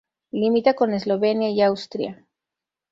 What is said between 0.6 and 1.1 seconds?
con